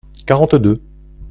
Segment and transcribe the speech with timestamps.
[0.25, 0.81] Quarante-deux.